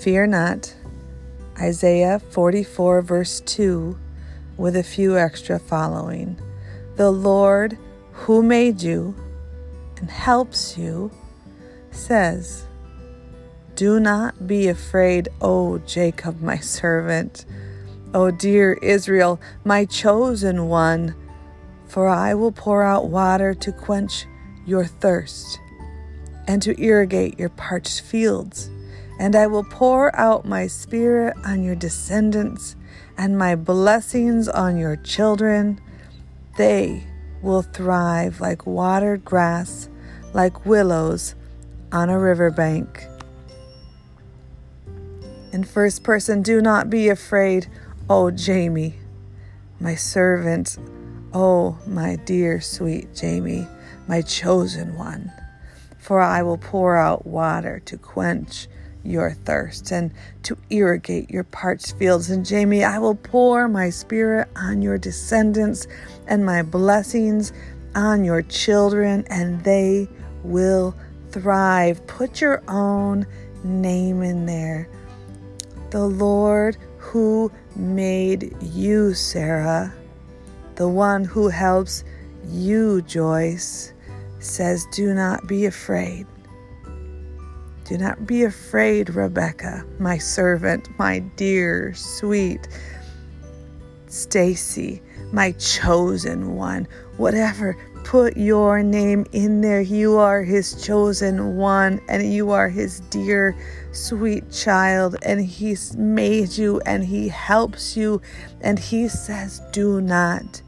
Fear 0.00 0.28
not. 0.28 0.72
Isaiah 1.60 2.20
44, 2.20 3.02
verse 3.02 3.40
2, 3.40 3.98
with 4.56 4.76
a 4.76 4.84
few 4.84 5.18
extra 5.18 5.58
following. 5.58 6.40
The 6.94 7.10
Lord 7.10 7.76
who 8.12 8.40
made 8.40 8.80
you 8.80 9.16
and 9.96 10.08
helps 10.08 10.78
you 10.78 11.10
says, 11.90 12.64
Do 13.74 13.98
not 13.98 14.46
be 14.46 14.68
afraid, 14.68 15.30
O 15.40 15.78
Jacob, 15.78 16.40
my 16.40 16.58
servant, 16.58 17.44
O 18.14 18.30
dear 18.30 18.74
Israel, 18.74 19.40
my 19.64 19.84
chosen 19.84 20.68
one, 20.68 21.16
for 21.88 22.06
I 22.06 22.34
will 22.34 22.52
pour 22.52 22.84
out 22.84 23.08
water 23.08 23.52
to 23.52 23.72
quench 23.72 24.26
your 24.64 24.84
thirst 24.84 25.58
and 26.46 26.62
to 26.62 26.80
irrigate 26.80 27.36
your 27.36 27.48
parched 27.48 28.02
fields 28.02 28.70
and 29.18 29.34
I 29.34 29.46
will 29.48 29.64
pour 29.64 30.14
out 30.14 30.44
my 30.44 30.66
spirit 30.68 31.36
on 31.44 31.62
your 31.62 31.74
descendants 31.74 32.76
and 33.16 33.36
my 33.36 33.56
blessings 33.56 34.48
on 34.48 34.78
your 34.78 34.96
children. 34.96 35.80
They 36.56 37.04
will 37.42 37.62
thrive 37.62 38.40
like 38.40 38.66
watered 38.66 39.24
grass, 39.24 39.88
like 40.32 40.64
willows 40.64 41.34
on 41.90 42.10
a 42.10 42.18
riverbank. 42.18 43.06
In 45.52 45.64
first 45.64 46.04
person, 46.04 46.42
do 46.42 46.60
not 46.60 46.90
be 46.90 47.08
afraid, 47.08 47.66
oh 48.08 48.30
Jamie, 48.30 48.94
my 49.80 49.94
servant, 49.94 50.78
oh 51.32 51.78
my 51.86 52.16
dear 52.16 52.60
sweet 52.60 53.14
Jamie, 53.14 53.66
my 54.06 54.22
chosen 54.22 54.96
one. 54.96 55.32
For 55.98 56.20
I 56.20 56.42
will 56.42 56.58
pour 56.58 56.96
out 56.96 57.26
water 57.26 57.80
to 57.86 57.96
quench 57.96 58.68
your 59.04 59.32
thirst 59.32 59.90
and 59.90 60.10
to 60.42 60.56
irrigate 60.70 61.30
your 61.30 61.44
parched 61.44 61.96
fields. 61.98 62.30
And 62.30 62.44
Jamie, 62.44 62.84
I 62.84 62.98
will 62.98 63.14
pour 63.14 63.68
my 63.68 63.90
spirit 63.90 64.48
on 64.56 64.82
your 64.82 64.98
descendants 64.98 65.86
and 66.26 66.44
my 66.44 66.62
blessings 66.62 67.52
on 67.94 68.24
your 68.24 68.42
children, 68.42 69.24
and 69.28 69.62
they 69.64 70.08
will 70.42 70.94
thrive. 71.30 72.06
Put 72.06 72.40
your 72.40 72.62
own 72.68 73.26
name 73.64 74.22
in 74.22 74.46
there. 74.46 74.88
The 75.90 76.06
Lord 76.06 76.76
who 76.98 77.50
made 77.74 78.54
you, 78.60 79.14
Sarah, 79.14 79.92
the 80.74 80.88
one 80.88 81.24
who 81.24 81.48
helps 81.48 82.04
you, 82.46 83.02
Joyce, 83.02 83.92
says, 84.38 84.86
Do 84.92 85.14
not 85.14 85.46
be 85.46 85.66
afraid. 85.66 86.26
Do 87.88 87.96
not 87.96 88.26
be 88.26 88.44
afraid, 88.44 89.08
Rebecca, 89.14 89.82
my 89.98 90.18
servant, 90.18 90.90
my 90.98 91.20
dear, 91.36 91.94
sweet 91.94 92.68
Stacy, 94.08 95.00
my 95.32 95.52
chosen 95.52 96.54
one. 96.54 96.86
Whatever, 97.16 97.78
put 98.04 98.36
your 98.36 98.82
name 98.82 99.24
in 99.32 99.62
there. 99.62 99.80
You 99.80 100.18
are 100.18 100.42
his 100.42 100.84
chosen 100.84 101.56
one, 101.56 102.02
and 102.10 102.30
you 102.30 102.50
are 102.50 102.68
his 102.68 103.00
dear, 103.08 103.56
sweet 103.92 104.52
child, 104.52 105.16
and 105.22 105.40
he's 105.40 105.96
made 105.96 106.58
you 106.58 106.82
and 106.84 107.02
he 107.02 107.28
helps 107.28 107.96
you, 107.96 108.20
and 108.60 108.78
he 108.78 109.08
says, 109.08 109.62
Do 109.72 110.02
not 110.02 110.60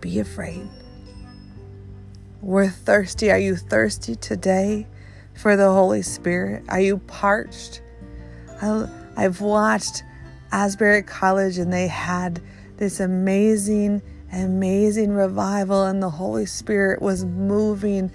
be 0.00 0.18
afraid. 0.18 0.68
We're 2.42 2.68
thirsty. 2.68 3.30
Are 3.30 3.38
you 3.38 3.54
thirsty 3.54 4.16
today? 4.16 4.88
For 5.38 5.56
the 5.56 5.70
Holy 5.70 6.02
Spirit? 6.02 6.64
Are 6.68 6.80
you 6.80 6.98
parched? 6.98 7.80
I, 8.60 8.88
I've 9.16 9.40
watched 9.40 10.02
Asbury 10.50 11.02
College 11.02 11.58
and 11.58 11.72
they 11.72 11.86
had 11.86 12.42
this 12.76 12.98
amazing, 12.98 14.02
amazing 14.32 15.12
revival, 15.12 15.84
and 15.84 16.02
the 16.02 16.10
Holy 16.10 16.46
Spirit 16.46 17.00
was 17.00 17.24
moving. 17.24 18.10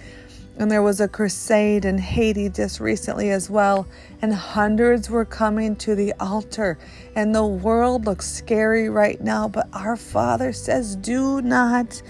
And 0.58 0.70
there 0.70 0.84
was 0.84 1.02
a 1.02 1.08
crusade 1.08 1.86
in 1.86 1.98
Haiti 1.98 2.50
just 2.50 2.80
recently 2.80 3.32
as 3.32 3.50
well, 3.50 3.88
and 4.22 4.34
hundreds 4.34 5.10
were 5.10 5.26
coming 5.26 5.76
to 5.78 5.96
the 5.96 6.14
altar. 6.20 6.78
And 7.16 7.34
the 7.34 7.46
world 7.46 8.06
looks 8.06 8.30
scary 8.30 8.90
right 8.90 9.20
now, 9.20 9.48
but 9.48 9.68
our 9.74 9.96
Father 9.96 10.54
says, 10.54 10.96
Do 10.98 11.42
not 11.42 12.02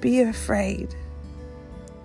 be 0.00 0.20
afraid. 0.20 0.94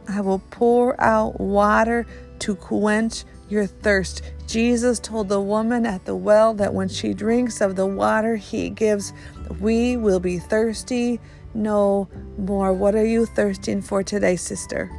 I 0.08 0.22
will 0.22 0.40
pour 0.52 1.00
out 1.00 1.40
water 1.40 2.06
to 2.40 2.56
quench 2.56 3.24
your 3.50 3.66
thirst. 3.66 4.22
Jesus 4.48 5.00
told 5.00 5.30
the 5.30 5.42
woman 5.42 5.86
at 5.86 6.06
the 6.06 6.16
well 6.16 6.54
that 6.56 6.74
when 6.74 6.90
she 6.90 7.14
drinks 7.14 7.62
of 7.62 7.76
the 7.76 7.86
water 7.86 8.36
he 8.36 8.70
gives, 8.70 9.14
we 9.60 9.98
will 9.98 10.20
be 10.20 10.40
thirsty 10.40 11.20
no 11.54 12.08
more. 12.38 12.74
What 12.74 12.96
are 12.96 13.06
you 13.06 13.26
thirsting 13.26 13.82
for 13.82 14.04
today, 14.04 14.36
sister? 14.36 14.90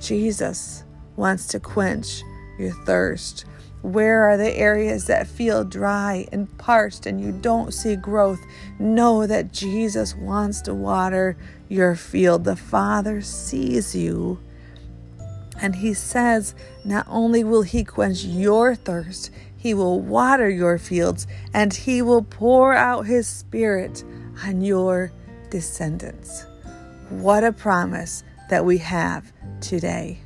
Jesus 0.00 0.84
wants 1.16 1.46
to 1.48 1.60
quench 1.60 2.22
your 2.58 2.72
thirst. 2.84 3.44
Where 3.82 4.24
are 4.24 4.36
the 4.36 4.54
areas 4.54 5.06
that 5.06 5.26
feel 5.26 5.64
dry 5.64 6.26
and 6.32 6.56
parched 6.58 7.06
and 7.06 7.20
you 7.20 7.32
don't 7.32 7.72
see 7.72 7.96
growth? 7.96 8.40
Know 8.78 9.26
that 9.26 9.52
Jesus 9.52 10.14
wants 10.14 10.60
to 10.62 10.74
water 10.74 11.36
your 11.68 11.96
field. 11.96 12.44
The 12.44 12.56
Father 12.56 13.22
sees 13.22 13.94
you 13.94 14.38
and 15.60 15.76
he 15.76 15.94
says, 15.94 16.54
Not 16.84 17.06
only 17.08 17.44
will 17.44 17.62
he 17.62 17.84
quench 17.84 18.24
your 18.24 18.74
thirst, 18.74 19.30
he 19.56 19.74
will 19.74 20.00
water 20.00 20.48
your 20.48 20.78
fields, 20.78 21.26
and 21.52 21.72
he 21.72 22.00
will 22.00 22.22
pour 22.22 22.74
out 22.74 23.06
his 23.06 23.26
spirit 23.26 24.02
on 24.44 24.62
your 24.62 25.12
descendants. 25.50 26.46
What 27.10 27.44
a 27.44 27.52
promise 27.52 28.24
that 28.48 28.64
we 28.64 28.78
have 28.78 29.32
today. 29.60 30.20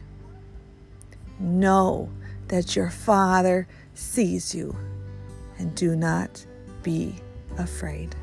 Know 1.40 2.08
that 2.48 2.76
your 2.76 2.90
Father 2.90 3.66
sees 3.94 4.54
you, 4.54 4.76
and 5.58 5.74
do 5.74 5.96
not 5.96 6.44
be 6.82 7.16
afraid. 7.58 8.14